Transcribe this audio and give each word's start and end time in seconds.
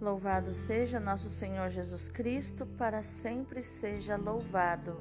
Louvado 0.00 0.50
seja 0.54 0.98
nosso 0.98 1.28
Senhor 1.28 1.68
Jesus 1.68 2.08
Cristo, 2.08 2.64
para 2.64 3.02
sempre 3.02 3.62
seja 3.62 4.16
louvado. 4.16 4.98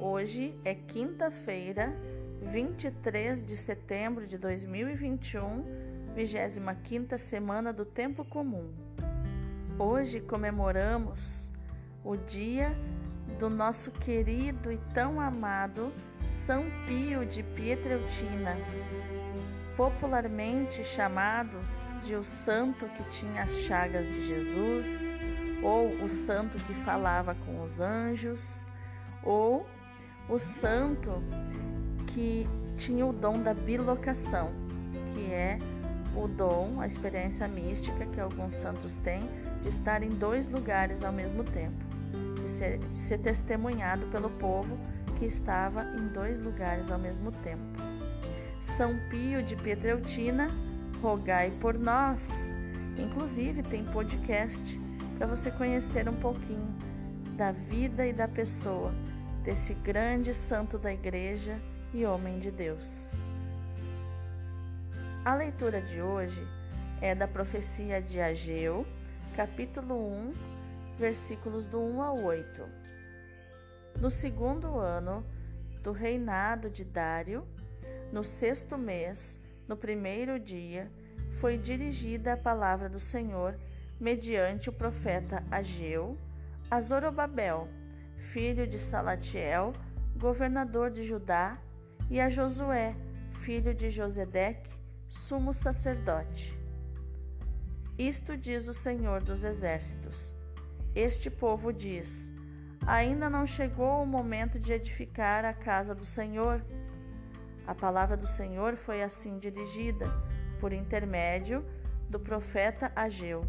Hoje 0.00 0.58
é 0.64 0.74
quinta-feira, 0.74 1.94
23 2.40 3.44
de 3.44 3.54
setembro 3.54 4.26
de 4.26 4.38
2021, 4.38 5.62
25 6.14 7.18
semana 7.18 7.70
do 7.70 7.84
Tempo 7.84 8.24
Comum. 8.24 8.72
Hoje 9.78 10.20
comemoramos 10.20 11.52
o 12.02 12.16
dia 12.16 12.74
do 13.38 13.50
nosso 13.50 13.90
querido 13.90 14.72
e 14.72 14.78
tão 14.94 15.20
amado 15.20 15.92
São 16.26 16.64
Pio 16.86 17.26
de 17.26 17.42
Pietreutina, 17.42 18.56
popularmente 19.76 20.82
chamado 20.82 21.58
de 22.04 22.14
o 22.14 22.22
santo 22.22 22.86
que 22.88 23.02
tinha 23.04 23.42
as 23.42 23.56
chagas 23.60 24.08
de 24.08 24.26
Jesus, 24.26 25.14
ou 25.62 25.88
o 26.04 26.08
santo 26.08 26.58
que 26.58 26.74
falava 26.74 27.34
com 27.46 27.62
os 27.62 27.80
anjos, 27.80 28.66
ou 29.22 29.66
o 30.28 30.38
santo 30.38 31.22
que 32.08 32.46
tinha 32.76 33.06
o 33.06 33.12
dom 33.12 33.42
da 33.42 33.54
bilocação, 33.54 34.52
que 35.14 35.32
é 35.32 35.58
o 36.14 36.28
dom, 36.28 36.80
a 36.80 36.86
experiência 36.86 37.48
mística 37.48 38.04
que 38.06 38.20
alguns 38.20 38.52
santos 38.52 38.98
têm 38.98 39.22
de 39.62 39.68
estar 39.68 40.02
em 40.02 40.10
dois 40.10 40.48
lugares 40.48 41.02
ao 41.02 41.12
mesmo 41.12 41.42
tempo, 41.42 41.84
de 42.42 42.50
ser, 42.50 42.78
de 42.78 42.98
ser 42.98 43.18
testemunhado 43.18 44.06
pelo 44.08 44.28
povo 44.28 44.78
que 45.18 45.24
estava 45.24 45.82
em 45.96 46.08
dois 46.08 46.38
lugares 46.38 46.90
ao 46.90 46.98
mesmo 46.98 47.32
tempo. 47.32 47.82
São 48.60 48.92
Pio 49.10 49.42
de 49.42 49.56
Pietreutina 49.56 50.50
rogai 51.00 51.50
por 51.60 51.78
nós. 51.78 52.50
Inclusive, 52.98 53.62
tem 53.62 53.84
podcast 53.84 54.80
para 55.18 55.26
você 55.26 55.50
conhecer 55.50 56.08
um 56.08 56.20
pouquinho 56.20 56.74
da 57.36 57.52
vida 57.52 58.06
e 58.06 58.12
da 58.12 58.28
pessoa 58.28 58.92
desse 59.42 59.74
grande 59.74 60.32
santo 60.32 60.78
da 60.78 60.92
igreja 60.92 61.60
e 61.92 62.04
homem 62.04 62.38
de 62.38 62.50
Deus. 62.50 63.12
A 65.24 65.34
leitura 65.34 65.80
de 65.80 66.00
hoje 66.00 66.46
é 67.00 67.14
da 67.14 67.26
profecia 67.26 68.00
de 68.00 68.20
Ageu, 68.20 68.86
capítulo 69.36 69.94
1, 69.94 70.34
versículos 70.98 71.66
do 71.66 71.80
1 71.80 72.02
ao 72.02 72.22
8. 72.22 72.62
No 74.00 74.10
segundo 74.10 74.78
ano 74.78 75.24
do 75.82 75.92
reinado 75.92 76.70
de 76.70 76.84
Dário, 76.84 77.46
no 78.12 78.24
sexto 78.24 78.78
mês, 78.78 79.40
no 79.68 79.76
primeiro 79.76 80.38
dia, 80.38 80.90
foi 81.32 81.58
dirigida 81.58 82.34
a 82.34 82.36
palavra 82.36 82.88
do 82.88 83.00
Senhor 83.00 83.58
mediante 84.00 84.68
o 84.68 84.72
profeta 84.72 85.44
Ageu 85.50 86.18
a 86.70 86.80
Zorobabel, 86.80 87.68
filho 88.16 88.66
de 88.66 88.78
Salatiel, 88.78 89.72
governador 90.16 90.90
de 90.90 91.04
Judá, 91.04 91.58
e 92.10 92.20
a 92.20 92.28
Josué, 92.28 92.96
filho 93.30 93.74
de 93.74 93.90
Josedeque, 93.90 94.74
sumo 95.08 95.54
sacerdote. 95.54 96.58
Isto 97.96 98.36
diz 98.36 98.66
o 98.66 98.74
Senhor 98.74 99.22
dos 99.22 99.44
Exércitos. 99.44 100.34
Este 100.94 101.30
povo 101.30 101.72
diz: 101.72 102.32
Ainda 102.86 103.30
não 103.30 103.46
chegou 103.46 104.02
o 104.02 104.06
momento 104.06 104.58
de 104.58 104.72
edificar 104.72 105.44
a 105.44 105.52
casa 105.52 105.94
do 105.94 106.04
Senhor 106.04 106.60
a 107.66 107.74
palavra 107.74 108.16
do 108.16 108.26
Senhor 108.26 108.76
foi 108.76 109.02
assim 109.02 109.38
dirigida, 109.38 110.06
por 110.60 110.72
intermédio 110.72 111.64
do 112.08 112.20
profeta 112.20 112.92
Ageu. 112.94 113.44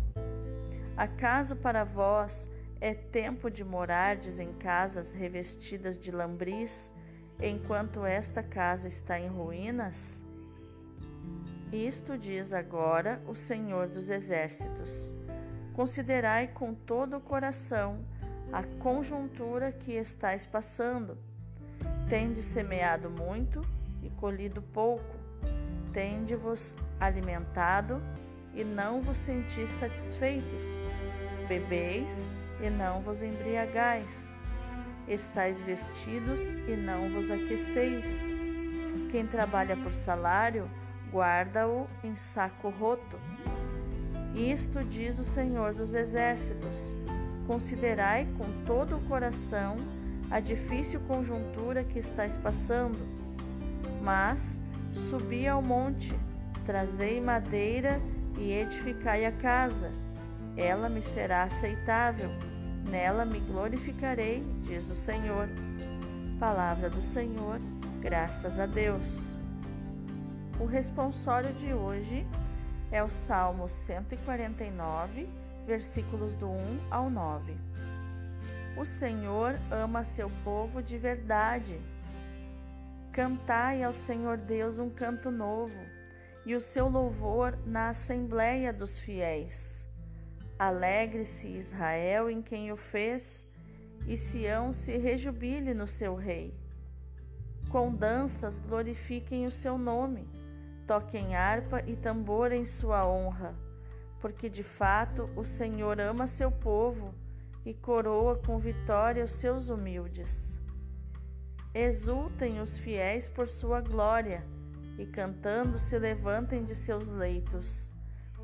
Acaso 0.95 1.55
para 1.55 1.83
vós 1.83 2.49
é 2.79 2.93
tempo 2.93 3.49
de 3.49 3.63
morardes 3.63 4.39
em 4.39 4.53
casas 4.53 5.13
revestidas 5.13 5.97
de 5.97 6.11
lambris, 6.11 6.93
enquanto 7.41 8.05
esta 8.05 8.41
casa 8.41 8.87
está 8.87 9.19
em 9.19 9.27
ruínas? 9.27 10.21
Isto 11.71 12.17
diz 12.17 12.53
agora 12.53 13.21
o 13.27 13.35
Senhor 13.35 13.87
dos 13.87 14.09
Exércitos. 14.09 15.13
Considerai 15.73 16.47
com 16.47 16.73
todo 16.73 17.17
o 17.17 17.21
coração 17.21 18.05
a 18.53 18.63
conjuntura 18.63 19.71
que 19.73 19.91
estáis 19.91 20.45
passando. 20.45 21.17
Tendes 22.07 22.45
semeado 22.45 23.09
muito 23.09 23.74
e 24.05 24.09
colhido 24.11 24.61
pouco, 24.61 25.17
tende-vos 25.91 26.77
alimentado 26.99 28.01
e 28.53 28.63
não 28.63 29.01
vos 29.01 29.17
sentis 29.17 29.69
satisfeitos, 29.69 30.63
bebeis 31.47 32.29
e 32.61 32.69
não 32.69 33.01
vos 33.01 33.21
embriagais, 33.21 34.35
estais 35.07 35.61
vestidos 35.61 36.51
e 36.67 36.75
não 36.75 37.09
vos 37.09 37.31
aqueceis. 37.31 38.27
Quem 39.11 39.25
trabalha 39.25 39.75
por 39.75 39.93
salário, 39.93 40.69
guarda-o 41.11 41.87
em 42.03 42.15
saco 42.15 42.69
roto. 42.69 43.19
Isto 44.35 44.83
diz 44.83 45.17
o 45.17 45.23
Senhor 45.23 45.73
dos 45.73 45.93
Exércitos: 45.93 46.95
Considerai 47.47 48.27
com 48.37 48.65
todo 48.65 48.97
o 48.97 49.01
coração 49.01 49.77
a 50.29 50.39
difícil 50.39 50.99
conjuntura 51.01 51.83
que 51.83 51.99
estáis 51.99 52.35
passando 52.35 53.24
mas 54.05 54.61
subi 54.93 55.47
ao 55.47 55.63
monte, 55.63 56.15
trazei 56.63 57.19
madeira 57.19 57.99
e 58.37 58.51
edificai 58.51 59.25
a 59.25 59.31
casa. 59.31 59.91
Ela 60.55 60.87
me 60.87 61.01
será 61.01 61.41
aceitável, 61.41 62.29
nela 62.87 63.25
me 63.25 63.39
glorificarei, 63.39 64.43
diz 64.61 64.87
o 64.91 64.95
Senhor. 64.95 65.49
Palavra 66.39 66.87
do 66.87 67.01
Senhor, 67.01 67.59
graças 67.99 68.59
a 68.59 68.67
Deus. 68.67 69.35
O 70.59 70.65
responsório 70.65 71.51
de 71.53 71.73
hoje 71.73 72.27
é 72.91 73.03
o 73.03 73.09
Salmo 73.09 73.67
149, 73.67 75.27
versículos 75.65 76.35
do 76.35 76.47
1 76.47 76.79
ao 76.91 77.09
9. 77.09 77.57
O 78.77 78.85
Senhor 78.85 79.57
ama 79.71 80.03
seu 80.03 80.29
povo 80.43 80.83
de 80.83 80.95
verdade 80.97 81.81
Cantai 83.15 83.81
ao 83.81 83.93
Senhor 83.93 84.35
Deus 84.35 84.77
um 84.77 84.89
canto 84.89 85.31
novo, 85.31 85.79
e 86.45 86.53
o 86.53 86.59
seu 86.59 86.89
louvor 86.89 87.57
na 87.65 87.87
assembléia 87.87 88.73
dos 88.73 88.99
fiéis. 88.99 89.87
Alegre-se 90.59 91.47
Israel 91.47 92.29
em 92.29 92.41
quem 92.41 92.73
o 92.73 92.75
fez, 92.75 93.47
e 94.05 94.17
Sião 94.17 94.73
se 94.73 94.97
rejubile 94.97 95.73
no 95.73 95.87
seu 95.87 96.13
rei. 96.13 96.53
Com 97.69 97.95
danças 97.95 98.59
glorifiquem 98.59 99.47
o 99.47 99.51
seu 99.51 99.77
nome, 99.77 100.27
toquem 100.85 101.37
harpa 101.37 101.81
e 101.87 101.95
tambor 101.95 102.51
em 102.51 102.65
sua 102.65 103.07
honra, 103.07 103.55
porque 104.19 104.49
de 104.49 104.61
fato 104.61 105.29
o 105.37 105.45
Senhor 105.45 106.01
ama 106.01 106.27
seu 106.27 106.51
povo 106.51 107.15
e 107.65 107.73
coroa 107.73 108.35
com 108.35 108.59
vitória 108.59 109.23
os 109.23 109.31
seus 109.31 109.69
humildes. 109.69 110.54
Exultem 111.77 112.61
os 112.61 112.77
fiéis 112.77 113.27
por 113.27 113.49
sua 113.49 113.81
glória, 113.81 114.45
e 114.97 115.05
cantando 115.05 115.77
se 115.77 115.99
levantem 115.99 116.63
de 116.63 116.73
seus 116.73 117.09
leitos, 117.09 117.91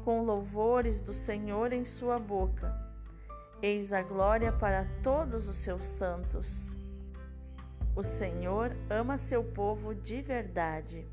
com 0.04 0.22
louvores 0.22 1.00
do 1.00 1.14
Senhor 1.14 1.72
em 1.72 1.86
sua 1.86 2.20
boca. 2.20 2.76
Eis 3.62 3.94
a 3.94 4.02
glória 4.02 4.52
para 4.52 4.86
todos 5.02 5.48
os 5.48 5.56
seus 5.56 5.86
santos. 5.86 6.76
O 7.96 8.04
Senhor 8.04 8.76
ama 8.90 9.18
seu 9.18 9.42
povo 9.42 9.96
de 9.96 10.22
verdade. 10.22 11.08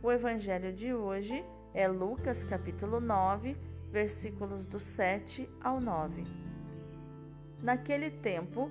O 0.00 0.12
evangelho 0.12 0.72
de 0.72 0.94
hoje 0.94 1.44
é 1.74 1.88
Lucas 1.88 2.44
capítulo 2.44 3.00
9, 3.00 3.56
versículos 3.90 4.66
do 4.66 4.78
7 4.78 5.50
ao 5.60 5.80
9. 5.80 6.24
Naquele 7.60 8.08
tempo, 8.08 8.70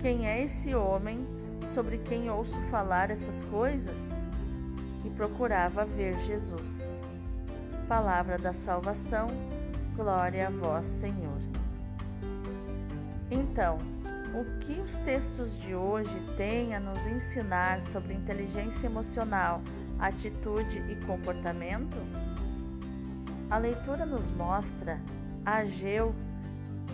quem 0.00 0.26
é 0.28 0.42
esse 0.42 0.74
homem 0.74 1.26
sobre 1.66 1.98
quem 1.98 2.30
ouço 2.30 2.60
falar 2.70 3.10
essas 3.10 3.42
coisas? 3.44 4.22
E 5.04 5.10
procurava 5.10 5.84
ver 5.84 6.18
Jesus. 6.20 7.00
Palavra 7.88 8.38
da 8.38 8.52
salvação, 8.52 9.28
Glória 9.98 10.46
a 10.46 10.50
vós, 10.50 10.86
Senhor. 10.86 11.40
Então, 13.28 13.78
o 14.32 14.58
que 14.60 14.80
os 14.80 14.94
textos 14.98 15.60
de 15.60 15.74
hoje 15.74 16.14
têm 16.36 16.72
a 16.76 16.78
nos 16.78 17.04
ensinar 17.04 17.82
sobre 17.82 18.14
inteligência 18.14 18.86
emocional, 18.86 19.60
atitude 19.98 20.78
e 20.78 21.04
comportamento? 21.04 21.96
A 23.50 23.58
leitura 23.58 24.06
nos 24.06 24.30
mostra 24.30 25.00
Ageu, 25.44 26.14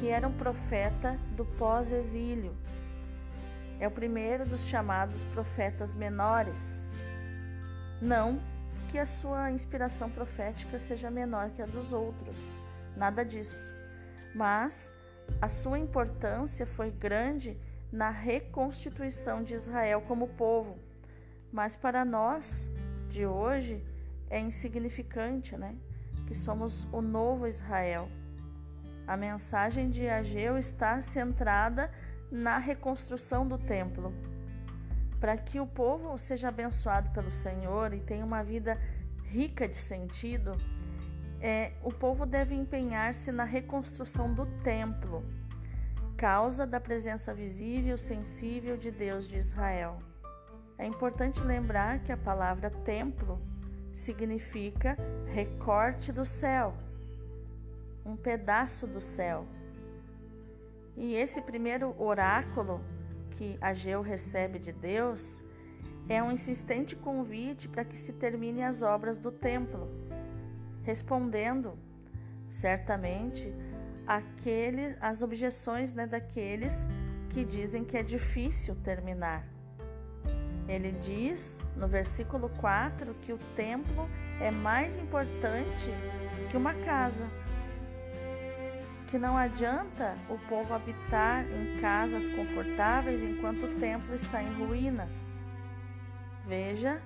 que 0.01 0.09
era 0.09 0.27
um 0.27 0.33
profeta 0.33 1.19
do 1.37 1.45
pós-exílio. 1.45 2.57
É 3.81 3.89
o 3.89 3.91
primeiro 3.91 4.47
dos 4.47 4.65
chamados 4.67 5.25
profetas 5.25 5.95
menores. 5.95 6.93
Não 8.01 8.41
que 8.91 8.99
a 8.99 9.07
sua 9.07 9.51
inspiração 9.51 10.09
profética 10.09 10.79
seja 10.79 11.11
menor 11.11 11.51
que 11.51 11.61
a 11.61 11.67
dos 11.67 11.93
outros, 11.93 12.63
nada 12.97 13.25
disso. 13.25 13.73
Mas 14.35 14.95
a 15.41 15.49
sua 15.49 15.79
importância 15.79 16.67
foi 16.67 16.91
grande 16.91 17.59
na 17.91 18.11
reconstituição 18.11 19.43
de 19.43 19.55
Israel 19.55 20.03
como 20.03 20.29
povo. 20.29 20.79
Mas 21.53 21.77
para 21.77 22.05
nós 22.05 22.71
de 23.09 23.27
hoje 23.27 23.85
é 24.29 24.41
insignificante, 24.41 25.57
né? 25.57 25.77
Que 26.27 26.35
somos 26.35 26.89
o 26.93 27.01
novo 27.01 27.47
Israel. 27.47 28.09
A 29.07 29.17
mensagem 29.17 29.91
de 29.91 30.09
Ageu 30.09 30.59
está 30.59 31.01
centrada 31.03 31.91
na 32.35 32.59
reconstrução 32.59 33.47
do 33.47 33.57
templo. 33.57 34.13
Para 35.21 35.37
que 35.37 35.61
o 35.61 35.67
povo 35.67 36.19
seja 36.19 36.49
abençoado 36.49 37.11
pelo 37.11 37.31
Senhor 37.31 37.95
e 37.95 38.01
tenha 38.01 38.25
uma 38.25 38.43
vida 38.43 38.77
rica 39.23 39.69
de 39.69 39.77
sentido, 39.77 40.53
é, 41.41 41.73
o 41.83 41.93
povo 41.93 42.27
deve 42.27 42.55
empenhar-se 42.55 43.31
na 43.31 43.45
reconstrução 43.45 44.35
do 44.35 44.47
templo, 44.63 45.25
causa 46.17 46.67
da 46.67 46.81
presença 46.81 47.33
visível, 47.33 47.97
sensível 47.97 48.77
de 48.77 48.91
Deus 48.91 49.29
de 49.29 49.37
Israel. 49.37 49.99
É 50.77 50.85
importante 50.85 51.41
lembrar 51.41 52.01
que 52.01 52.11
a 52.11 52.17
palavra 52.17 52.69
templo 52.69 53.41
significa 53.93 54.99
recorte 55.27 56.11
do 56.11 56.25
céu, 56.25 56.75
um 58.05 58.17
pedaço 58.17 58.89
do 58.89 59.01
céu. 59.01 59.47
E 60.97 61.15
esse 61.15 61.41
primeiro 61.41 61.95
oráculo 62.01 62.81
que 63.33 63.59
Ageu 63.61 64.01
recebe 64.01 64.59
de 64.59 64.73
Deus 64.73 65.45
é 66.09 66.23
um 66.23 66.31
insistente 66.31 66.95
convite 66.95 67.69
para 67.69 67.85
que 67.85 67.97
se 67.97 68.13
termine 68.13 68.63
as 68.63 68.83
obras 68.83 69.19
do 69.19 69.33
templo 69.33 70.05
respondendo 70.85 71.79
certamente 72.49 73.53
aquele, 74.07 74.97
as 75.01 75.23
objeções 75.23 75.93
né, 75.93 76.07
daqueles 76.07 76.87
que 77.31 77.45
dizem 77.45 77.83
que 77.83 77.97
é 77.97 78.03
difícil 78.03 78.77
terminar. 78.77 79.49
Ele 80.69 80.93
diz 80.93 81.61
no 81.77 81.89
versículo 81.89 82.49
4 82.61 83.15
que 83.23 83.33
o 83.33 83.39
templo 83.57 84.09
é 84.41 84.51
mais 84.51 84.97
importante 84.97 85.91
que 86.51 86.57
uma 86.57 86.75
casa. 86.75 87.27
Que 89.15 89.19
não 89.21 89.39
adianta 89.39 90.19
o 90.29 90.37
povo 90.49 90.75
habitar 90.75 91.45
em 91.45 91.81
casas 91.81 92.29
confortáveis 92.29 93.23
enquanto 93.23 93.65
o 93.65 93.79
templo 93.79 94.13
está 94.13 94.43
em 94.43 94.53
ruínas. 94.55 95.39
Veja 96.45 97.01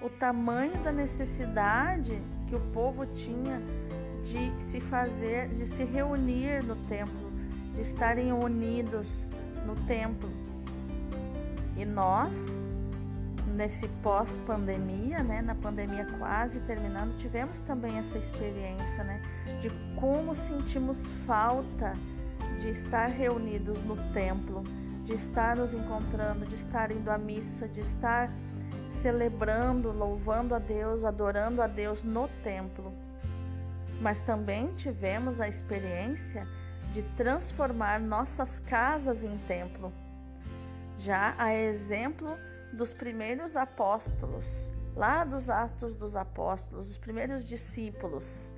o 0.00 0.08
tamanho 0.08 0.82
da 0.82 0.90
necessidade 0.90 2.18
que 2.48 2.56
o 2.56 2.60
povo 2.72 3.04
tinha 3.04 3.60
de 4.24 4.54
se 4.58 4.80
fazer, 4.80 5.48
de 5.48 5.66
se 5.66 5.84
reunir 5.84 6.64
no 6.64 6.76
templo, 6.88 7.30
de 7.74 7.82
estarem 7.82 8.32
unidos 8.32 9.30
no 9.66 9.76
templo. 9.84 10.30
E 11.76 11.84
nós, 11.84 12.66
nesse 13.60 13.86
pós-pandemia, 14.02 15.22
né, 15.22 15.42
na 15.42 15.54
pandemia 15.54 16.06
quase 16.18 16.60
terminando, 16.60 17.18
tivemos 17.18 17.60
também 17.60 17.98
essa 17.98 18.16
experiência, 18.16 19.04
né, 19.04 19.20
de 19.60 19.68
como 20.00 20.34
sentimos 20.34 21.06
falta 21.26 21.94
de 22.58 22.70
estar 22.70 23.04
reunidos 23.04 23.82
no 23.82 23.96
templo, 24.14 24.62
de 25.04 25.12
estar 25.12 25.56
nos 25.56 25.74
encontrando, 25.74 26.46
de 26.46 26.54
estar 26.54 26.90
indo 26.90 27.10
à 27.10 27.18
missa, 27.18 27.68
de 27.68 27.80
estar 27.80 28.32
celebrando, 28.88 29.92
louvando 29.92 30.54
a 30.54 30.58
Deus, 30.58 31.04
adorando 31.04 31.60
a 31.60 31.66
Deus 31.66 32.02
no 32.02 32.28
templo. 32.42 32.94
Mas 34.00 34.22
também 34.22 34.72
tivemos 34.72 35.38
a 35.38 35.46
experiência 35.46 36.48
de 36.94 37.02
transformar 37.14 38.00
nossas 38.00 38.58
casas 38.58 39.22
em 39.22 39.36
templo. 39.36 39.92
Já 40.98 41.34
a 41.36 41.54
exemplo 41.54 42.38
dos 42.72 42.92
primeiros 42.92 43.56
apóstolos, 43.56 44.72
lá 44.94 45.24
dos 45.24 45.50
Atos 45.50 45.94
dos 45.94 46.16
Apóstolos, 46.16 46.90
os 46.90 46.96
primeiros 46.96 47.44
discípulos, 47.44 48.54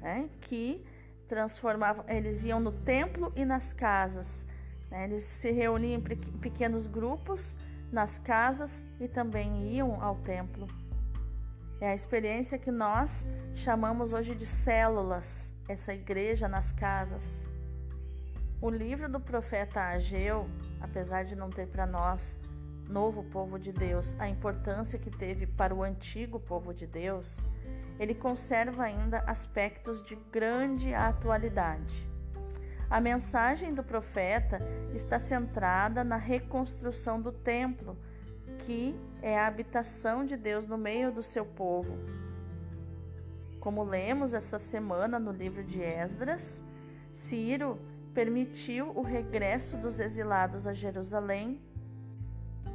né, 0.00 0.28
que 0.40 0.84
transformavam, 1.28 2.04
eles 2.08 2.44
iam 2.44 2.60
no 2.60 2.72
templo 2.72 3.32
e 3.34 3.44
nas 3.44 3.72
casas, 3.72 4.46
né, 4.90 5.04
eles 5.04 5.22
se 5.22 5.50
reuniam 5.50 5.98
em 5.98 6.02
pequenos 6.38 6.86
grupos 6.86 7.56
nas 7.90 8.18
casas 8.18 8.84
e 9.00 9.06
também 9.06 9.72
iam 9.72 10.02
ao 10.02 10.16
templo. 10.16 10.66
É 11.80 11.88
a 11.88 11.94
experiência 11.94 12.58
que 12.58 12.70
nós 12.70 13.26
chamamos 13.54 14.12
hoje 14.12 14.34
de 14.34 14.46
células, 14.46 15.52
essa 15.68 15.92
igreja 15.94 16.48
nas 16.48 16.72
casas. 16.72 17.46
O 18.60 18.70
livro 18.70 19.08
do 19.08 19.20
profeta 19.20 19.88
Ageu, 19.88 20.48
apesar 20.80 21.24
de 21.24 21.36
não 21.36 21.50
ter 21.50 21.66
para 21.66 21.86
nós, 21.86 22.40
novo 22.88 23.24
povo 23.24 23.58
de 23.58 23.72
Deus, 23.72 24.14
a 24.18 24.28
importância 24.28 24.98
que 24.98 25.10
teve 25.10 25.46
para 25.46 25.74
o 25.74 25.82
antigo 25.82 26.38
povo 26.38 26.72
de 26.72 26.86
Deus, 26.86 27.48
ele 27.98 28.14
conserva 28.14 28.84
ainda 28.84 29.20
aspectos 29.26 30.02
de 30.02 30.16
grande 30.30 30.92
atualidade. 30.94 32.10
A 32.90 33.00
mensagem 33.00 33.74
do 33.74 33.82
profeta 33.82 34.60
está 34.92 35.18
centrada 35.18 36.04
na 36.04 36.16
reconstrução 36.16 37.20
do 37.20 37.32
templo, 37.32 37.96
que 38.58 38.94
é 39.22 39.38
a 39.38 39.46
habitação 39.46 40.24
de 40.24 40.36
Deus 40.36 40.66
no 40.66 40.76
meio 40.76 41.10
do 41.10 41.22
seu 41.22 41.44
povo. 41.44 41.98
Como 43.58 43.82
lemos 43.82 44.34
essa 44.34 44.58
semana 44.58 45.18
no 45.18 45.32
livro 45.32 45.64
de 45.64 45.80
Esdras, 45.80 46.62
Ciro 47.12 47.78
permitiu 48.12 48.90
o 48.94 49.02
regresso 49.02 49.76
dos 49.76 49.98
exilados 49.98 50.66
a 50.66 50.72
Jerusalém, 50.72 51.60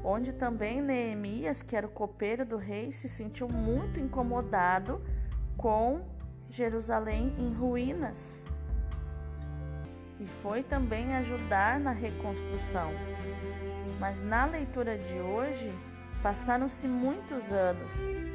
onde 0.10 0.34
também 0.34 0.82
Neemias, 0.82 1.62
que 1.62 1.76
era 1.76 1.86
o 1.86 1.92
copeiro 1.92 2.44
do 2.44 2.58
rei, 2.58 2.92
se 2.92 3.08
sentiu 3.08 3.48
muito 3.48 4.00
incomodado 4.00 5.00
com 5.56 6.02
Jerusalém 6.50 7.32
em 7.38 7.54
ruínas 7.54 8.48
e 10.20 10.26
foi 10.26 10.64
também 10.64 11.16
ajudar 11.16 11.80
na 11.80 11.92
reconstrução. 11.92 12.92
Mas 14.00 14.20
na 14.20 14.46
leitura 14.46 14.98
de 14.98 15.20
hoje, 15.20 15.72
passaram-se 16.24 16.88
muitos 16.88 17.54
anos. 17.54 17.94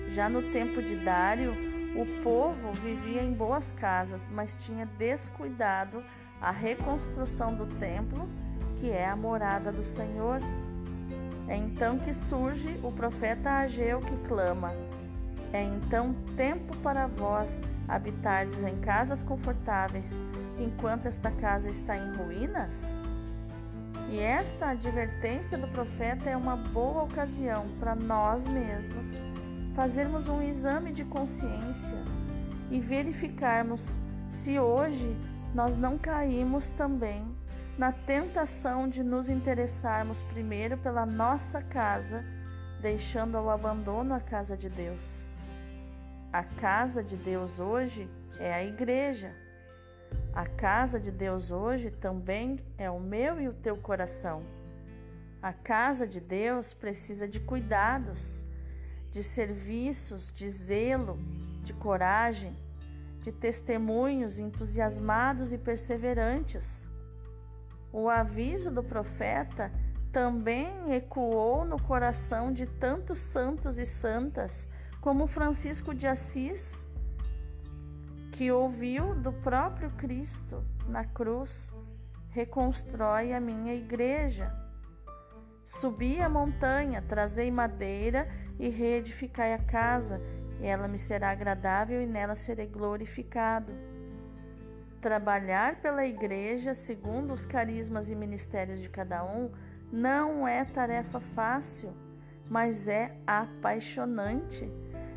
Já 0.08 0.28
no 0.28 0.42
tempo 0.52 0.80
de 0.80 0.96
Dário, 0.96 1.52
o 1.96 2.22
povo 2.22 2.72
vivia 2.72 3.22
em 3.22 3.32
boas 3.32 3.72
casas, 3.72 4.28
mas 4.28 4.56
tinha 4.56 4.86
descuidado 4.86 6.04
a 6.40 6.50
reconstrução 6.50 7.54
do 7.54 7.66
templo, 7.78 8.28
que 8.76 8.90
é 8.90 9.08
a 9.08 9.16
morada 9.16 9.72
do 9.72 9.84
Senhor. 9.84 10.40
É 11.46 11.56
então 11.56 11.98
que 11.98 12.14
surge 12.14 12.80
o 12.82 12.90
profeta 12.90 13.58
Ageu 13.58 14.00
que 14.00 14.16
clama: 14.28 14.72
É 15.52 15.62
então 15.62 16.14
tempo 16.36 16.76
para 16.78 17.06
vós 17.06 17.60
habitardes 17.86 18.64
em 18.64 18.76
casas 18.80 19.22
confortáveis 19.22 20.22
enquanto 20.58 21.06
esta 21.06 21.30
casa 21.30 21.68
está 21.68 21.96
em 21.96 22.14
ruínas? 22.14 22.98
E 24.08 24.20
esta 24.20 24.70
advertência 24.70 25.58
do 25.58 25.68
profeta 25.68 26.30
é 26.30 26.36
uma 26.36 26.56
boa 26.56 27.02
ocasião 27.02 27.68
para 27.80 27.94
nós 27.94 28.46
mesmos 28.46 29.20
fazermos 29.74 30.28
um 30.28 30.40
exame 30.40 30.92
de 30.92 31.04
consciência 31.04 31.98
e 32.70 32.78
verificarmos 32.78 34.00
se 34.28 34.58
hoje 34.58 35.16
nós 35.52 35.76
não 35.76 35.98
caímos 35.98 36.70
também 36.70 37.33
na 37.76 37.90
tentação 37.90 38.88
de 38.88 39.02
nos 39.02 39.28
interessarmos 39.28 40.22
primeiro 40.22 40.78
pela 40.78 41.04
nossa 41.04 41.60
casa, 41.60 42.24
deixando 42.80 43.36
ao 43.36 43.50
abandono 43.50 44.14
a 44.14 44.20
casa 44.20 44.56
de 44.56 44.68
Deus. 44.68 45.32
A 46.32 46.44
casa 46.44 47.02
de 47.02 47.16
Deus 47.16 47.58
hoje 47.58 48.08
é 48.38 48.54
a 48.54 48.64
igreja. 48.64 49.32
A 50.32 50.46
casa 50.46 51.00
de 51.00 51.10
Deus 51.10 51.50
hoje 51.50 51.90
também 51.90 52.60
é 52.78 52.90
o 52.90 53.00
meu 53.00 53.40
e 53.40 53.48
o 53.48 53.52
teu 53.52 53.76
coração. 53.76 54.42
A 55.42 55.52
casa 55.52 56.06
de 56.06 56.20
Deus 56.20 56.72
precisa 56.72 57.28
de 57.28 57.40
cuidados, 57.40 58.46
de 59.10 59.22
serviços, 59.22 60.32
de 60.32 60.48
zelo, 60.48 61.18
de 61.62 61.72
coragem, 61.72 62.56
de 63.20 63.30
testemunhos 63.30 64.38
entusiasmados 64.38 65.52
e 65.52 65.58
perseverantes. 65.58 66.88
O 67.96 68.10
aviso 68.10 68.72
do 68.72 68.82
profeta 68.82 69.70
também 70.10 70.92
ecoou 70.92 71.64
no 71.64 71.80
coração 71.80 72.52
de 72.52 72.66
tantos 72.66 73.20
santos 73.20 73.78
e 73.78 73.86
santas 73.86 74.68
como 75.00 75.28
Francisco 75.28 75.94
de 75.94 76.04
Assis, 76.04 76.88
que 78.32 78.50
ouviu 78.50 79.14
do 79.14 79.32
próprio 79.32 79.90
Cristo 79.90 80.64
na 80.88 81.04
cruz: 81.04 81.72
reconstrói 82.30 83.32
a 83.32 83.38
minha 83.38 83.72
igreja. 83.72 84.52
Subi 85.64 86.20
a 86.20 86.28
montanha, 86.28 87.00
trazei 87.00 87.48
madeira 87.48 88.26
e 88.58 88.68
reedificai 88.68 89.54
a 89.54 89.58
casa, 89.58 90.20
ela 90.60 90.88
me 90.88 90.98
será 90.98 91.30
agradável 91.30 92.02
e 92.02 92.06
nela 92.06 92.34
serei 92.34 92.66
glorificado. 92.66 93.72
Trabalhar 95.04 95.82
pela 95.82 96.06
igreja, 96.06 96.72
segundo 96.72 97.34
os 97.34 97.44
carismas 97.44 98.08
e 98.08 98.14
ministérios 98.14 98.80
de 98.80 98.88
cada 98.88 99.22
um, 99.22 99.50
não 99.92 100.48
é 100.48 100.64
tarefa 100.64 101.20
fácil, 101.20 101.92
mas 102.48 102.88
é 102.88 103.14
apaixonante, 103.26 104.66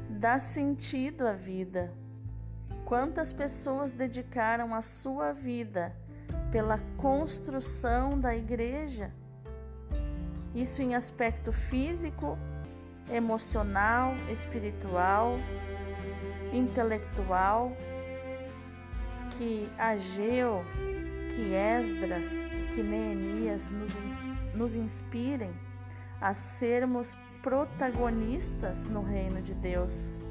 dá 0.10 0.40
sentido 0.40 1.26
à 1.26 1.32
vida. 1.32 1.94
Quantas 2.84 3.32
pessoas 3.32 3.94
dedicaram 3.94 4.76
a 4.76 4.82
sua 4.82 5.32
vida 5.32 5.96
pela 6.52 6.80
construção 6.98 8.20
da 8.20 8.36
igreja? 8.36 9.14
Isso 10.54 10.82
em 10.82 10.96
aspecto 10.96 11.54
físico, 11.54 12.38
emocional, 13.10 14.14
espiritual, 14.30 15.38
intelectual, 16.52 17.72
que 19.38 19.70
Ageu, 19.78 20.64
que 21.36 21.54
Esdras, 21.54 22.44
que 22.74 22.82
Neemias 22.82 23.70
nos, 23.70 23.94
nos 24.56 24.76
inspirem 24.76 25.52
a 26.20 26.34
sermos 26.34 27.16
protagonistas 27.44 28.88
no 28.88 29.04
reino 29.04 29.42
de 29.42 29.54
Deus 29.54 30.22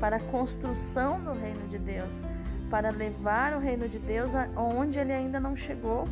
para 0.00 0.16
a 0.16 0.20
construção 0.20 1.20
do 1.20 1.32
reino 1.32 1.66
de 1.68 1.78
Deus, 1.78 2.24
para 2.70 2.90
levar 2.90 3.54
o 3.54 3.58
reino 3.58 3.88
de 3.88 3.98
Deus 3.98 4.34
aonde 4.34 4.98
ele 4.98 5.12
ainda 5.12 5.40
não 5.40 5.56
chegou. 5.56 6.06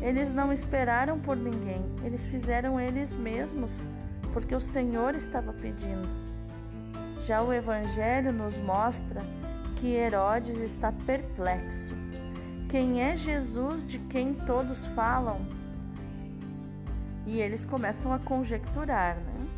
Eles 0.00 0.32
não 0.32 0.52
esperaram 0.52 1.20
por 1.20 1.36
ninguém, 1.36 1.84
eles 2.02 2.26
fizeram 2.26 2.80
eles 2.80 3.14
mesmos, 3.14 3.88
porque 4.32 4.54
o 4.54 4.60
Senhor 4.60 5.14
estava 5.14 5.52
pedindo. 5.52 6.08
Já 7.24 7.40
o 7.40 7.52
Evangelho 7.52 8.32
nos 8.32 8.58
mostra 8.58 9.22
que 9.82 9.96
Herodes 9.96 10.60
está 10.60 10.92
perplexo. 10.92 11.92
Quem 12.70 13.02
é 13.02 13.16
Jesus 13.16 13.84
de 13.84 13.98
quem 13.98 14.32
todos 14.32 14.86
falam? 14.86 15.40
E 17.26 17.40
eles 17.40 17.64
começam 17.64 18.12
a 18.12 18.20
conjecturar, 18.20 19.16
né? 19.16 19.48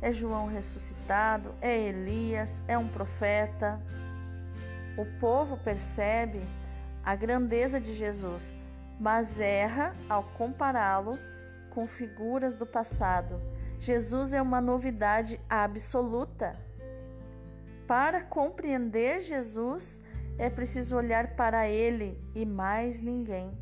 é 0.00 0.10
João 0.10 0.48
ressuscitado, 0.48 1.54
é 1.60 1.78
Elias, 1.78 2.64
é 2.66 2.76
um 2.76 2.88
profeta. 2.88 3.80
O 4.98 5.06
povo 5.20 5.56
percebe 5.56 6.40
a 7.04 7.14
grandeza 7.14 7.80
de 7.80 7.94
Jesus, 7.94 8.56
mas 8.98 9.38
erra 9.38 9.92
ao 10.08 10.24
compará-lo 10.24 11.16
com 11.70 11.86
figuras 11.86 12.56
do 12.56 12.66
passado. 12.66 13.40
Jesus 13.78 14.34
é 14.34 14.42
uma 14.42 14.60
novidade 14.60 15.38
absoluta. 15.48 16.58
Para 17.86 18.22
compreender 18.22 19.20
Jesus, 19.20 20.02
é 20.38 20.48
preciso 20.48 20.96
olhar 20.96 21.36
para 21.36 21.68
ele 21.68 22.18
e 22.34 22.46
mais 22.46 23.00
ninguém. 23.00 23.56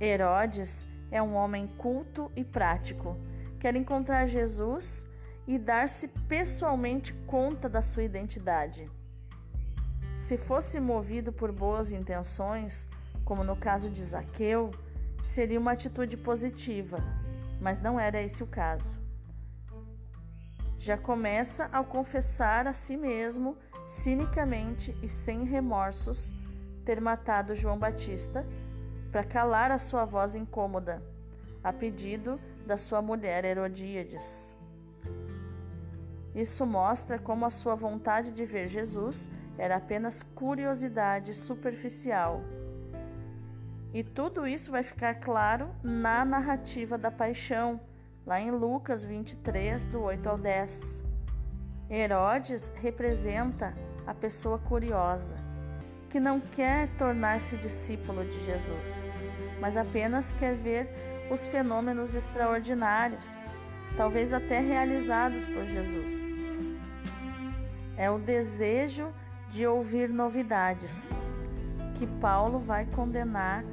Herodes 0.00 0.86
é 1.10 1.20
um 1.22 1.34
homem 1.34 1.66
culto 1.66 2.30
e 2.34 2.44
prático. 2.44 3.16
Quer 3.58 3.76
encontrar 3.76 4.26
Jesus 4.26 5.06
e 5.46 5.58
dar-se 5.58 6.08
pessoalmente 6.28 7.12
conta 7.26 7.68
da 7.68 7.82
sua 7.82 8.04
identidade. 8.04 8.90
Se 10.16 10.36
fosse 10.36 10.78
movido 10.78 11.32
por 11.32 11.50
boas 11.50 11.90
intenções, 11.90 12.88
como 13.24 13.42
no 13.42 13.56
caso 13.56 13.90
de 13.90 14.02
Zaqueu, 14.02 14.70
seria 15.22 15.58
uma 15.58 15.72
atitude 15.72 16.16
positiva, 16.16 16.98
mas 17.60 17.80
não 17.80 17.98
era 17.98 18.22
esse 18.22 18.42
o 18.42 18.46
caso. 18.46 19.01
Já 20.82 20.98
começa 20.98 21.68
ao 21.72 21.84
confessar 21.84 22.66
a 22.66 22.72
si 22.72 22.96
mesmo, 22.96 23.56
cinicamente 23.86 24.92
e 25.00 25.06
sem 25.06 25.44
remorsos, 25.44 26.34
ter 26.84 27.00
matado 27.00 27.54
João 27.54 27.78
Batista 27.78 28.44
para 29.12 29.22
calar 29.22 29.70
a 29.70 29.78
sua 29.78 30.04
voz 30.04 30.34
incômoda, 30.34 31.00
a 31.62 31.72
pedido 31.72 32.36
da 32.66 32.76
sua 32.76 33.00
mulher 33.00 33.44
Herodíades. 33.44 34.56
Isso 36.34 36.66
mostra 36.66 37.16
como 37.16 37.46
a 37.46 37.50
sua 37.50 37.76
vontade 37.76 38.32
de 38.32 38.44
ver 38.44 38.66
Jesus 38.66 39.30
era 39.56 39.76
apenas 39.76 40.20
curiosidade 40.34 41.32
superficial. 41.32 42.42
E 43.94 44.02
tudo 44.02 44.48
isso 44.48 44.72
vai 44.72 44.82
ficar 44.82 45.14
claro 45.20 45.72
na 45.80 46.24
narrativa 46.24 46.98
da 46.98 47.08
paixão, 47.08 47.80
lá 48.26 48.40
em 48.40 48.50
Lucas 48.50 49.04
23, 49.04 49.86
do 49.86 50.02
8 50.02 50.28
ao 50.28 50.38
10. 50.38 51.04
Herodes 51.90 52.72
representa 52.76 53.76
a 54.06 54.14
pessoa 54.14 54.58
curiosa, 54.58 55.36
que 56.08 56.20
não 56.20 56.40
quer 56.40 56.88
tornar-se 56.96 57.56
discípulo 57.56 58.24
de 58.24 58.44
Jesus, 58.44 59.10
mas 59.60 59.76
apenas 59.76 60.32
quer 60.32 60.54
ver 60.54 60.88
os 61.30 61.46
fenômenos 61.46 62.14
extraordinários 62.14 63.56
talvez 63.96 64.32
até 64.32 64.60
realizados 64.60 65.44
por 65.46 65.64
Jesus. 65.64 66.40
É 67.96 68.10
o 68.10 68.18
desejo 68.18 69.12
de 69.48 69.66
ouvir 69.66 70.08
novidades 70.08 71.10
que 71.94 72.06
Paulo 72.06 72.58
vai 72.58 72.86
condenar 72.86 73.64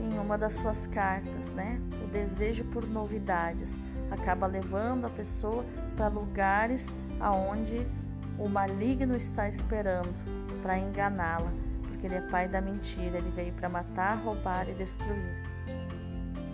em 0.00 0.18
uma 0.18 0.38
das 0.38 0.54
suas 0.54 0.86
cartas, 0.86 1.52
né? 1.52 1.80
O 2.04 2.08
desejo 2.08 2.64
por 2.64 2.86
novidades 2.86 3.80
acaba 4.10 4.46
levando 4.46 5.06
a 5.06 5.10
pessoa 5.10 5.64
para 5.96 6.08
lugares 6.08 6.96
aonde 7.20 7.86
o 8.38 8.48
maligno 8.48 9.16
está 9.16 9.48
esperando 9.48 10.14
para 10.62 10.78
enganá-la, 10.78 11.50
porque 11.82 12.06
ele 12.06 12.16
é 12.16 12.20
pai 12.20 12.48
da 12.48 12.60
mentira, 12.60 13.18
ele 13.18 13.30
veio 13.30 13.52
para 13.52 13.68
matar, 13.68 14.18
roubar 14.18 14.68
e 14.68 14.74
destruir. 14.74 15.46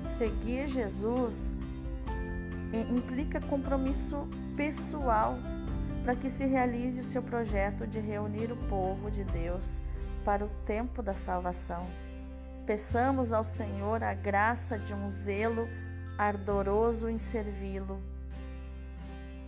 Seguir 0.05 0.67
Jesus 0.69 1.57
implica 2.73 3.41
compromisso 3.41 4.29
pessoal 4.57 5.39
para 6.05 6.17
que 6.17 6.29
se 6.29 6.45
realize 6.47 7.01
o 7.01 7.05
seu 7.05 7.23
projeto 7.23 7.87
de 7.87 8.01
reunir 8.01 8.51
o 8.51 8.57
povo 8.69 9.11
de 9.11 9.25
Deus 9.25 9.83
para 10.25 10.45
o 10.45 10.49
tempo 10.67 11.03
da 11.03 11.15
salvação. 11.15 11.87
Peçamos 12.67 13.33
ao 13.33 13.45
Senhor 13.45 14.03
a 14.03 14.15
graça 14.15 14.79
de 14.79 14.95
um 14.95 15.09
zelo 15.09 15.67
ardoroso 16.29 17.09
em 17.09 17.19
servi-lo. 17.19 18.01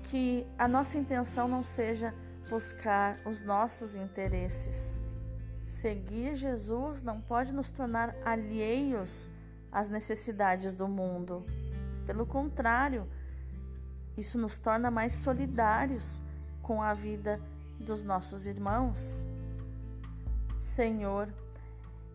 Que 0.04 0.46
a 0.58 0.68
nossa 0.68 0.98
intenção 0.98 1.48
não 1.48 1.64
seja 1.64 2.14
buscar 2.48 3.16
os 3.26 3.42
nossos 3.42 3.96
interesses. 3.96 5.00
Seguir 5.66 6.36
Jesus 6.36 7.02
não 7.02 7.20
pode 7.20 7.52
nos 7.52 7.70
tornar 7.70 8.14
alheios 8.24 9.30
às 9.72 9.88
necessidades 9.88 10.72
do 10.74 10.86
mundo 10.86 11.44
pelo 12.06 12.26
contrário, 12.26 13.08
isso 14.16 14.38
nos 14.38 14.58
torna 14.58 14.90
mais 14.90 15.14
solidários 15.14 16.20
com 16.62 16.82
a 16.82 16.92
vida 16.92 17.40
dos 17.80 18.04
nossos 18.04 18.46
irmãos. 18.46 19.24
Senhor, 20.58 21.28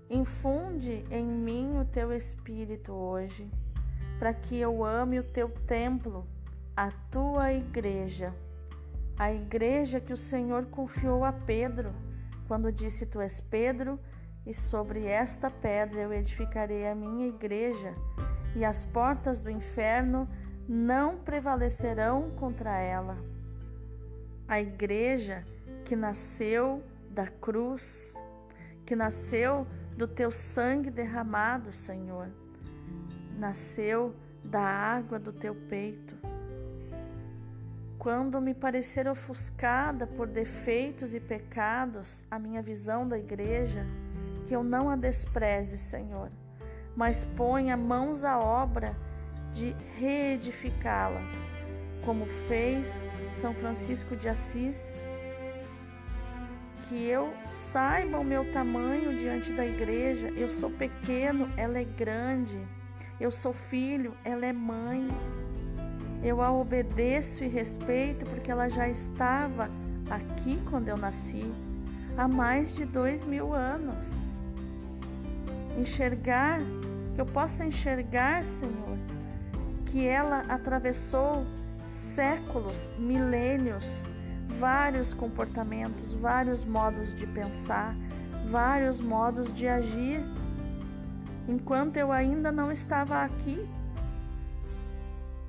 infunde 0.10 1.04
em 1.10 1.25
mim 1.25 1.80
o 1.80 1.86
teu 1.86 2.13
espírito 2.13 2.94
hoje, 2.94 3.50
para 4.20 4.34
que 4.34 4.60
eu 4.60 4.84
ame 4.84 5.18
o 5.18 5.24
teu 5.24 5.50
templo, 5.66 6.28
a 6.76 6.92
tua 7.10 7.54
igreja, 7.54 8.36
a 9.18 9.34
igreja 9.34 10.00
que 10.00 10.14
o 10.14 10.18
Senhor 10.18 10.66
confiou 10.66 11.24
a 11.24 11.32
Pedro, 11.32 11.94
quando 12.48 12.72
disse: 12.72 13.06
Tu 13.06 13.22
és 13.22 13.40
Pedro, 13.40 13.98
e 14.46 14.54
sobre 14.54 15.06
esta 15.06 15.50
pedra 15.50 16.02
eu 16.02 16.14
edificarei 16.14 16.88
a 16.88 16.96
minha 16.96 17.28
igreja 17.28 17.94
e 18.56 18.66
as 18.66 18.86
portas 18.86 19.42
do 19.42 19.50
inferno 19.50 20.28
não 20.68 21.18
prevalecerão 21.18 22.32
contra 22.32 22.78
ela. 22.78 23.18
A 24.48 24.60
igreja 24.60 25.46
que 25.86 25.96
nasceu 25.96 26.84
da 27.12 27.28
cruz, 27.28 28.16
que 28.86 28.96
nasceu 28.96 29.68
do 29.96 30.08
teu 30.08 30.32
sangue 30.32 30.90
derramado, 30.90 31.72
Senhor, 31.72 32.30
nasceu 33.39 34.13
da 34.43 34.62
água 34.62 35.17
do 35.17 35.31
teu 35.31 35.55
peito. 35.55 36.17
quando 37.98 38.39
me 38.39 38.53
parecer 38.53 39.10
ofuscada 39.10 40.08
por 40.08 40.25
defeitos 40.25 41.13
e 41.13 41.19
pecados 41.19 42.25
a 42.31 42.39
minha 42.39 42.62
visão 42.62 43.05
da 43.05 43.17
igreja, 43.17 43.86
que 44.48 44.55
eu 44.55 44.63
não 44.63 44.89
a 44.89 44.96
despreze, 44.96 45.77
Senhor, 45.77 46.31
mas 46.96 47.25
ponha 47.25 47.75
mãos 47.75 48.24
à 48.24 48.39
obra 48.39 48.96
de 49.51 49.75
reedificá-la, 49.98 51.19
como 52.05 52.25
fez 52.25 53.05
São 53.29 53.53
Francisco 53.53 54.15
de 54.15 54.29
Assis. 54.29 55.03
Que 56.84 57.05
eu 57.05 57.34
saiba 57.50 58.17
o 58.17 58.24
meu 58.24 58.50
tamanho 58.53 59.17
diante 59.17 59.51
da 59.51 59.65
igreja, 59.65 60.29
eu 60.29 60.50
sou 60.50 60.72
pequeno, 60.72 61.51
ela 61.58 61.77
é 61.77 61.84
grande, 61.84 62.58
eu 63.20 63.32
sou 63.32 63.54
filho, 63.54 64.14
ela 64.24 64.46
é 64.46 64.54
mãe. 64.54 65.08
Eu 66.24 66.42
a 66.42 66.52
obedeço 66.52 67.44
e 67.44 67.48
respeito 67.48 68.26
porque 68.26 68.52
ela 68.52 68.70
já 68.70 68.88
estava 68.88 69.70
aqui 70.10 70.62
quando 70.70 70.88
eu 70.88 70.98
nasci, 70.98 71.54
há 72.18 72.28
mais 72.28 72.74
de 72.76 72.84
dois 72.84 73.24
mil 73.24 73.54
anos 73.54 74.36
enxergar, 75.78 76.60
que 77.16 77.22
eu 77.22 77.26
possa 77.26 77.66
enxergar, 77.66 78.44
Senhor, 78.44 78.98
que 79.86 80.06
ela 80.08 80.42
atravessou 80.50 81.46
séculos, 81.88 82.92
milênios, 83.00 84.08
vários 84.60 85.14
comportamentos, 85.14 86.14
vários 86.14 86.66
modos 86.66 87.16
de 87.16 87.26
pensar, 87.28 87.96
vários 88.50 89.00
modos 89.00 89.54
de 89.54 89.68
agir, 89.68 90.22
enquanto 91.50 91.98
eu 91.98 92.12
ainda 92.12 92.51
não 92.51 92.72
estava 92.72 93.24
aqui, 93.24 93.68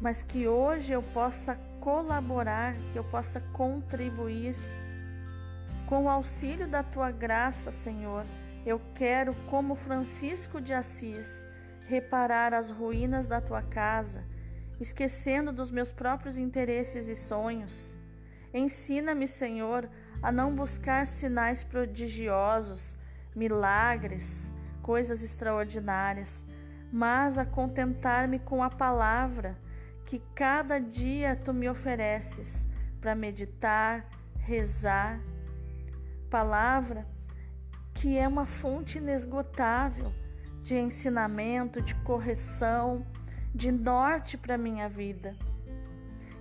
mas 0.01 0.23
que 0.23 0.49
hoje 0.49 0.93
eu 0.93 1.03
possa 1.03 1.55
colaborar, 1.81 2.75
que 2.93 2.99
eu 2.99 3.05
possa 3.05 3.41
contribuir 3.53 4.57
com 5.87 6.05
o 6.05 6.09
auxílio 6.09 6.67
da 6.67 6.83
tua 6.83 7.11
graça, 7.11 7.71
Senhor 7.71 8.25
eu 8.65 8.81
quero, 8.95 9.35
como 9.49 9.75
Francisco 9.75 10.61
de 10.61 10.75
Assis, 10.75 11.47
reparar 11.89 12.53
as 12.53 12.71
ruínas 12.71 13.27
da 13.27 13.41
tua 13.41 13.63
casa, 13.63 14.25
esquecendo 14.79 15.53
dos 15.53 15.71
meus 15.71 15.91
próprios 15.91 16.37
interesses 16.37 17.09
e 17.09 17.17
sonhos. 17.17 17.97
Ensina-me, 18.53 19.27
Senhor, 19.27 19.89
a 20.23 20.31
não 20.31 20.55
buscar 20.55 21.07
sinais 21.07 21.65
prodigiosos, 21.65 22.99
milagres, 23.35 24.53
coisas 24.91 25.23
extraordinárias, 25.23 26.45
mas 26.93 27.39
a 27.39 27.45
contentar-me 27.45 28.41
com 28.41 28.61
a 28.61 28.69
palavra 28.69 29.57
que 30.05 30.21
cada 30.35 30.81
dia 30.81 31.37
tu 31.37 31.55
me 31.55 31.69
ofereces 31.69 32.69
para 33.01 33.15
meditar, 33.15 34.05
rezar. 34.37 35.21
Palavra 36.29 37.07
que 37.95 38.19
é 38.19 38.27
uma 38.27 38.47
fonte 38.47 38.99
inesgotável 38.99 40.13
de 40.61 40.75
ensinamento, 40.75 41.81
de 41.81 41.95
correção, 41.95 43.07
de 43.55 43.71
norte 43.71 44.37
para 44.37 44.59
minha 44.59 44.89
vida. 44.89 45.37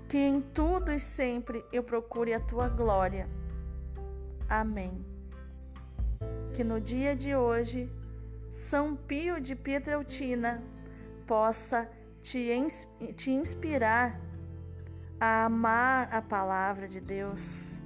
Que 0.07 0.17
em 0.17 0.41
tudo 0.41 0.91
e 0.91 0.99
sempre 0.99 1.63
eu 1.71 1.83
procure 1.83 2.33
a 2.33 2.39
tua 2.39 2.67
glória. 2.67 3.29
Amém. 4.49 5.05
Que 6.55 6.63
no 6.63 6.81
dia 6.81 7.15
de 7.15 7.35
hoje, 7.35 7.87
São 8.51 8.95
Pio 8.95 9.39
de 9.39 9.55
Pietrelcina 9.55 10.63
possa 11.27 11.89
te, 12.21 12.49
te 13.15 13.31
inspirar 13.31 14.19
a 15.19 15.45
amar 15.45 16.09
a 16.13 16.21
palavra 16.21 16.87
de 16.87 16.99
Deus 16.99 17.79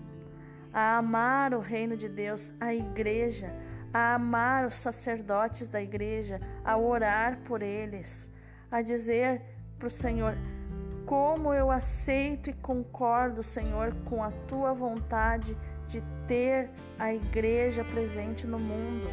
a 0.73 0.97
amar 0.97 1.53
o 1.53 1.59
reino 1.59 1.95
de 1.95 2.09
Deus, 2.09 2.51
a 2.59 2.73
igreja, 2.73 3.53
a 3.93 4.15
amar 4.15 4.65
os 4.65 4.75
sacerdotes 4.75 5.67
da 5.67 5.79
igreja, 5.79 6.41
a 6.65 6.75
orar 6.75 7.37
por 7.45 7.61
eles, 7.61 8.29
a 8.71 8.81
dizer 8.81 9.41
para 9.77 9.87
o 9.87 9.91
Senhor: 9.91 10.35
como 11.05 11.53
eu 11.53 11.69
aceito 11.69 12.49
e 12.49 12.53
concordo, 12.53 13.43
Senhor, 13.43 13.93
com 14.05 14.23
a 14.23 14.31
tua 14.47 14.73
vontade 14.73 15.55
de 15.87 16.01
ter 16.27 16.71
a 16.97 17.13
igreja 17.13 17.83
presente 17.83 18.47
no 18.47 18.57
mundo. 18.57 19.07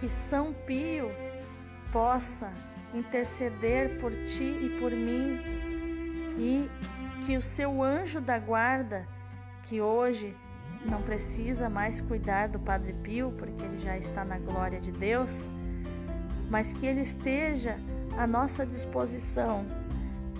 Que 0.00 0.08
São 0.08 0.52
Pio 0.52 1.10
possa 1.92 2.52
interceder 2.94 3.98
por 3.98 4.12
ti 4.26 4.44
e 4.44 4.78
por 4.80 4.92
mim, 4.92 5.38
e 6.38 6.70
que 7.24 7.36
o 7.36 7.42
seu 7.42 7.82
anjo 7.82 8.20
da 8.20 8.38
guarda 8.38 9.06
que 9.64 9.80
hoje 9.80 10.36
não 10.84 11.02
precisa 11.02 11.68
mais 11.68 12.00
cuidar 12.00 12.48
do 12.48 12.58
Padre 12.58 12.92
Pio, 12.92 13.32
porque 13.32 13.64
ele 13.64 13.78
já 13.78 13.96
está 13.98 14.24
na 14.24 14.38
glória 14.38 14.80
de 14.80 14.92
Deus, 14.92 15.50
mas 16.48 16.72
que 16.72 16.86
ele 16.86 17.00
esteja 17.00 17.76
à 18.16 18.26
nossa 18.26 18.64
disposição 18.64 19.66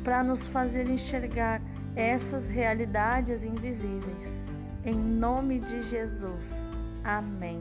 para 0.05 0.23
nos 0.23 0.47
fazer 0.47 0.89
enxergar 0.89 1.61
essas 1.97 2.49
realidades 2.49 3.45
invisíveis. 3.45 4.47
Em 4.85 4.95
nome 4.95 5.59
de 5.59 5.83
Jesus. 5.83 6.65
Amém. 7.03 7.61